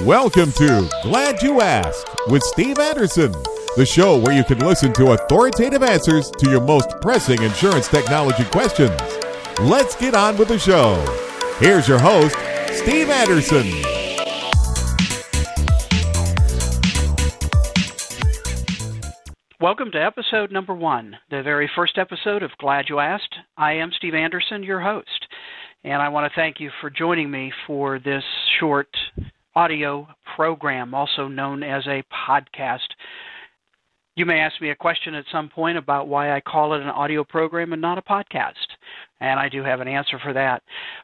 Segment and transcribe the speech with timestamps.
[0.00, 3.30] Welcome to Glad You Asked with Steve Anderson,
[3.76, 8.44] the show where you can listen to authoritative answers to your most pressing insurance technology
[8.44, 8.98] questions.
[9.60, 10.94] Let's get on with the show.
[11.58, 12.34] Here's your host,
[12.74, 13.70] Steve Anderson.
[19.60, 23.34] Welcome to episode number one, the very first episode of Glad You Asked.
[23.58, 25.26] I am Steve Anderson, your host,
[25.84, 28.24] and I want to thank you for joining me for this
[28.58, 28.88] short
[29.54, 30.06] audio
[30.36, 32.80] program, also known as a podcast.
[34.14, 36.88] You may ask me a question at some point about why I call it an
[36.88, 38.52] audio program and not a podcast,
[39.20, 40.62] and I do have an answer for that.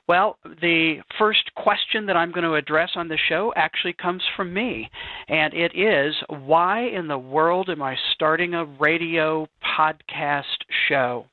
[0.09, 4.53] Well, the first question that I'm going to address on the show actually comes from
[4.53, 4.91] me,
[5.29, 9.47] and it is why in the world am I starting a radio
[9.79, 10.43] podcast
[10.89, 11.25] show?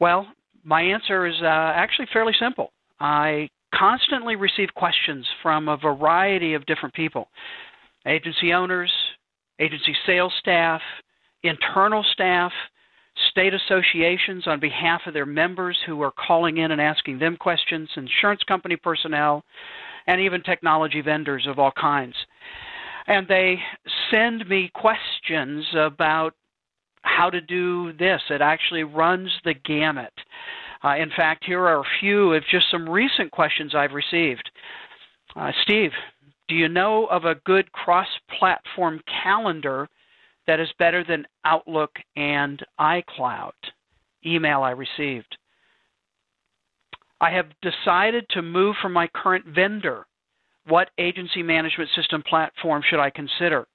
[0.00, 0.26] Well,
[0.64, 2.72] my answer is uh, actually fairly simple.
[2.98, 7.28] I constantly receive questions from a variety of different people
[8.06, 8.92] agency owners,
[9.58, 10.80] agency sales staff,
[11.42, 12.52] internal staff,
[13.30, 17.88] state associations on behalf of their members who are calling in and asking them questions,
[17.96, 19.42] insurance company personnel,
[20.06, 22.14] and even technology vendors of all kinds.
[23.06, 23.58] And they
[24.10, 26.34] send me questions about
[27.02, 28.20] how to do this.
[28.30, 30.12] It actually runs the gamut.
[30.84, 34.50] Uh, in fact, here are a few of just some recent questions I've received.
[35.34, 35.90] Uh, Steve,
[36.46, 38.06] do you know of a good cross
[38.38, 39.88] platform calendar
[40.46, 43.52] that is better than Outlook and iCloud?
[44.26, 45.36] Email I received.
[47.20, 50.06] I have decided to move from my current vendor.
[50.66, 53.66] What agency management system platform should I consider?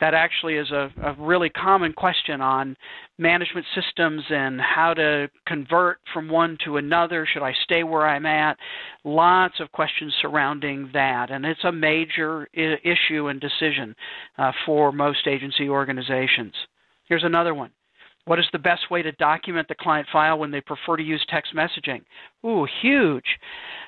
[0.00, 2.76] That actually is a, a, really common question on
[3.18, 7.26] management systems and how to convert from one to another.
[7.32, 8.58] Should I stay where I'm at?
[9.04, 13.94] Lots of questions surrounding that, and it's a major I- issue and decision
[14.38, 16.52] uh, for most agency organizations.
[17.08, 17.70] Here's another one.
[18.26, 21.24] What is the best way to document the client file when they prefer to use
[21.30, 22.02] text messaging?
[22.44, 23.24] Ooh, huge.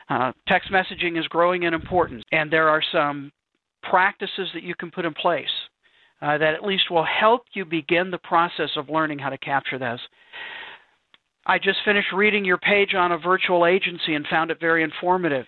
[0.09, 3.33] Uh, text messaging is growing in importance, and there are some
[3.83, 5.51] practices that you can put in place
[6.21, 9.79] uh, that at least will help you begin the process of learning how to capture
[9.79, 10.01] those.
[11.47, 15.47] I just finished reading your page on a virtual agency and found it very informative.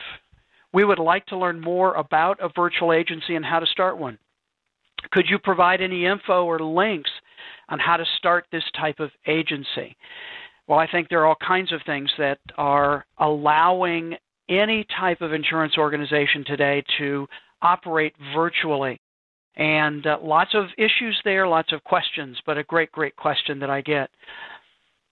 [0.72, 4.18] We would like to learn more about a virtual agency and how to start one.
[5.12, 7.10] Could you provide any info or links
[7.68, 9.96] on how to start this type of agency?
[10.66, 14.14] Well, I think there are all kinds of things that are allowing
[14.48, 17.26] any type of insurance organization today to
[17.62, 19.00] operate virtually.
[19.60, 23.68] And uh, lots of issues there, lots of questions, but a great, great question that
[23.68, 24.08] I get.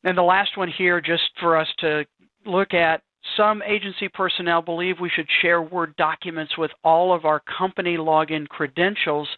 [0.04, 2.04] And the last one here, just for us to
[2.46, 3.02] look at
[3.36, 8.48] some agency personnel believe we should share Word documents with all of our company login
[8.48, 9.28] credentials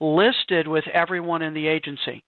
[0.00, 2.22] listed with everyone in the agency.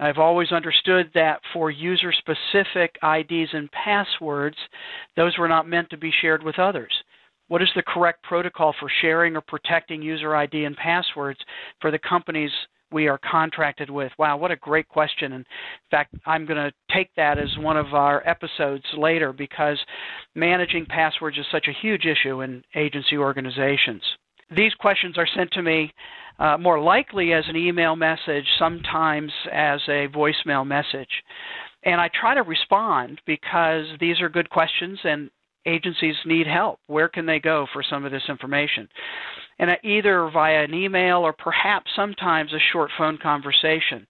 [0.00, 4.56] I've always understood that for user specific IDs and passwords,
[5.16, 6.92] those were not meant to be shared with others.
[7.48, 11.40] What is the correct protocol for sharing or protecting user ID and passwords
[11.80, 12.50] for the companies
[12.90, 14.12] we are contracted with?
[14.18, 15.32] Wow, what a great question.
[15.32, 15.44] In
[15.90, 19.78] fact, I'm going to take that as one of our episodes later because
[20.34, 24.02] managing passwords is such a huge issue in agency organizations.
[24.54, 25.92] These questions are sent to me
[26.38, 31.08] uh, more likely as an email message, sometimes as a voicemail message.
[31.84, 35.30] And I try to respond because these are good questions and
[35.66, 36.80] agencies need help.
[36.86, 38.88] Where can they go for some of this information?
[39.58, 44.06] And uh, either via an email or perhaps sometimes a short phone conversation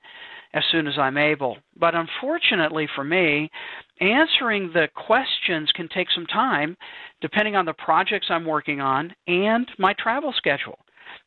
[0.54, 1.56] as soon as I'm able.
[1.78, 3.50] But unfortunately for me,
[4.00, 6.76] answering the questions can take some time
[7.20, 10.78] depending on the projects I'm working on and my travel schedule.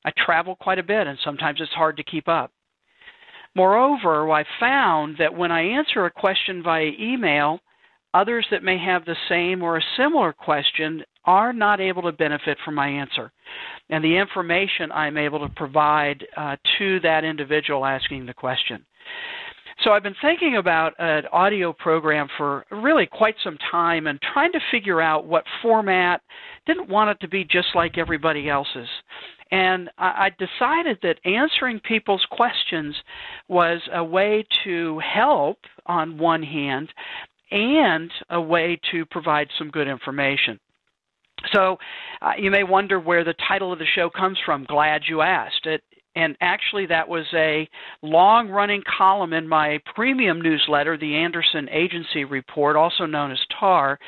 [0.04, 2.52] I travel quite a bit and sometimes it's hard to keep up.
[3.56, 7.62] Moreover, I found that when I answer a question via email,
[8.16, 12.58] Others that may have the same or a similar question are not able to benefit
[12.64, 13.30] from my answer
[13.90, 18.86] and the information I'm able to provide uh, to that individual asking the question.
[19.84, 24.54] So I've been thinking about an audio program for really quite some time and trying
[24.54, 26.22] to figure out what format.
[26.66, 28.88] Didn't want it to be just like everybody else's.
[29.52, 32.96] And I decided that answering people's questions
[33.48, 36.90] was a way to help on one hand,
[37.56, 40.60] and a way to provide some good information.
[41.54, 41.78] So
[42.22, 44.66] uh, you may wonder where the title of the show comes from.
[44.66, 45.66] Glad you asked.
[45.66, 45.82] It,
[46.16, 47.68] and actually, that was a
[48.02, 54.00] long running column in my premium newsletter, the Anderson Agency Report, also known as TAR,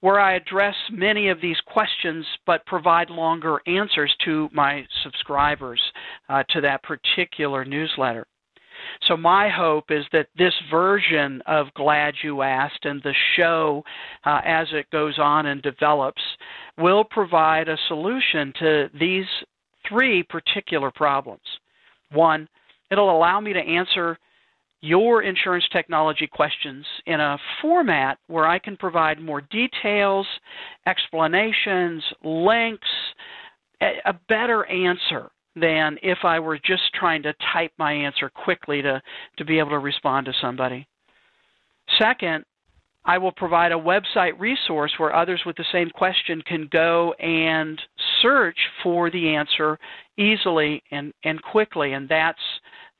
[0.00, 5.80] where I address many of these questions but provide longer answers to my subscribers
[6.28, 8.26] uh, to that particular newsletter.
[9.08, 13.82] So, my hope is that this version of Glad You Asked and the show
[14.24, 16.22] uh, as it goes on and develops
[16.78, 19.26] will provide a solution to these
[19.88, 21.42] three particular problems.
[22.12, 22.48] One,
[22.90, 24.18] it'll allow me to answer
[24.82, 30.26] your insurance technology questions in a format where I can provide more details,
[30.86, 32.88] explanations, links,
[33.80, 39.02] a better answer than if I were just trying to type my answer quickly to,
[39.36, 40.86] to be able to respond to somebody.
[41.98, 42.44] Second,
[43.04, 47.80] I will provide a website resource where others with the same question can go and
[48.22, 49.78] search for the answer
[50.16, 51.94] easily and, and quickly.
[51.94, 52.38] And that's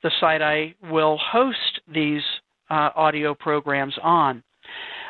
[0.03, 2.21] the site I will host these
[2.69, 4.43] uh, audio programs on.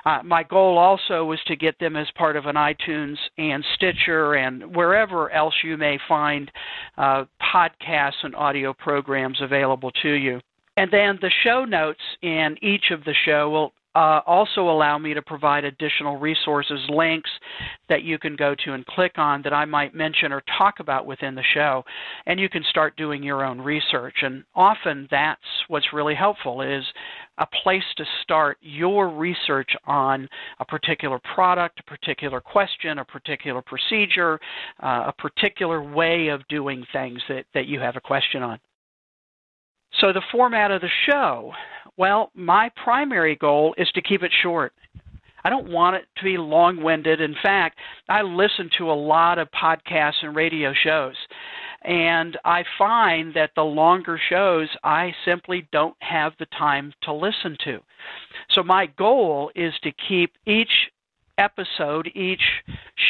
[0.05, 4.35] Uh, my goal also was to get them as part of an iTunes and Stitcher
[4.35, 6.51] and wherever else you may find
[6.97, 10.39] uh, podcasts and audio programs available to you.
[10.75, 15.13] And then the show notes in each of the show will uh, also allow me
[15.13, 17.29] to provide additional resources, links
[17.89, 21.05] that you can go to and click on that I might mention or talk about
[21.05, 21.83] within the show,
[22.25, 24.15] and you can start doing your own research.
[24.23, 26.83] And often that's what's really helpful is
[27.39, 33.61] a place to start your research on a particular product, a particular question, a particular
[33.61, 34.39] procedure,
[34.81, 38.59] uh, a particular way of doing things that, that you have a question on.
[39.99, 41.53] So, the format of the show
[41.97, 44.73] well, my primary goal is to keep it short.
[45.43, 47.21] I don't want it to be long winded.
[47.21, 47.77] In fact,
[48.09, 51.15] I listen to a lot of podcasts and radio shows.
[51.83, 57.57] And I find that the longer shows, I simply don't have the time to listen
[57.65, 57.79] to.
[58.51, 60.71] So, my goal is to keep each
[61.37, 62.41] episode, each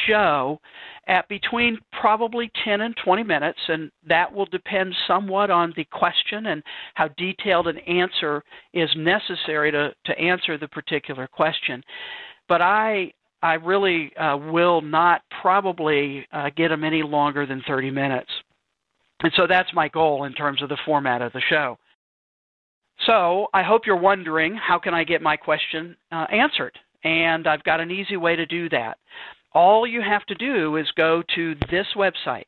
[0.07, 0.59] show,
[1.07, 6.47] at between probably 10 and 20 minutes, and that will depend somewhat on the question
[6.47, 8.43] and how detailed an answer
[8.73, 11.83] is necessary to, to answer the particular question.
[12.47, 17.91] But I I really uh, will not probably uh, get them any longer than 30
[17.91, 18.29] minutes.
[19.23, 21.77] And so that's my goal in terms of the format of the show.
[23.05, 26.77] So I hope you're wondering how can I get my question uh, answered?
[27.03, 28.97] and I've got an easy way to do that.
[29.53, 32.45] All you have to do is go to this website,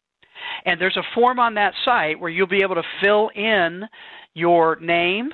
[0.65, 3.85] And there's a form on that site where you'll be able to fill in
[4.33, 5.31] your name,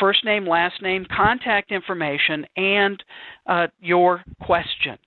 [0.00, 3.04] first name, last name, contact information, and
[3.46, 4.98] uh, your question.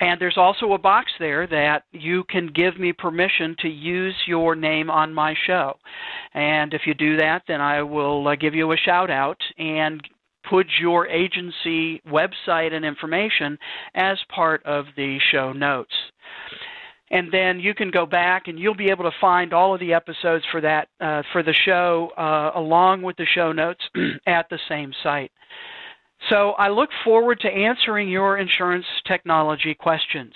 [0.00, 4.54] And there's also a box there that you can give me permission to use your
[4.54, 5.74] name on my show.
[6.34, 10.02] And if you do that, then I will uh, give you a shout out and
[10.48, 13.56] put your agency website and information
[13.94, 15.94] as part of the show notes.
[17.12, 19.92] And then you can go back and you'll be able to find all of the
[19.92, 23.82] episodes for that uh, for the show uh, along with the show notes
[24.26, 25.30] at the same site.
[26.30, 30.32] So I look forward to answering your insurance technology questions.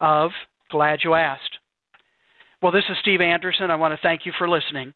[0.00, 0.30] of
[0.70, 1.58] Glad You Asked.
[2.62, 3.70] Well, this is Steve Anderson.
[3.70, 4.92] I want to thank you for listening.